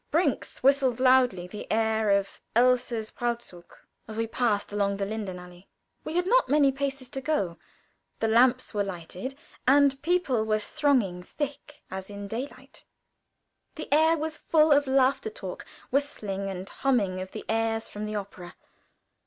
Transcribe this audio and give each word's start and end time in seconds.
Brinks 0.09 0.63
whistled 0.63 0.99
loudly 0.99 1.45
the 1.45 1.71
air 1.71 2.09
of 2.09 2.41
Elsa's 2.55 3.11
"Brautzug," 3.11 3.71
as 4.07 4.17
we 4.17 4.25
paced 4.25 4.73
across 4.73 4.95
the 4.97 5.05
Lindenallée. 5.05 5.67
We 6.03 6.15
had 6.15 6.25
not 6.25 6.49
many 6.49 6.71
paces 6.71 7.07
to 7.11 7.21
go. 7.21 7.59
The 8.19 8.27
lamps 8.27 8.73
were 8.73 8.83
lighted, 8.83 9.35
the 9.67 9.99
people 10.01 10.43
were 10.43 10.57
thronging 10.57 11.21
thick 11.21 11.83
as 11.91 12.09
in 12.09 12.23
the 12.23 12.29
daytime. 12.35 12.69
The 13.75 13.93
air 13.93 14.17
was 14.17 14.37
full 14.37 14.71
of 14.71 14.87
laughter, 14.87 15.29
talk, 15.29 15.67
whistling 15.91 16.49
and 16.49 16.67
humming 16.67 17.21
of 17.21 17.31
the 17.31 17.45
airs 17.47 17.87
from 17.87 18.05
the 18.07 18.15
opera. 18.15 18.55